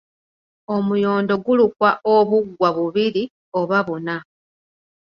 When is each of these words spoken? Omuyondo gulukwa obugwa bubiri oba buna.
Omuyondo 0.75 1.33
gulukwa 1.45 1.89
obugwa 2.15 2.69
bubiri 2.75 3.23
oba 3.59 3.79
buna. 3.87 4.17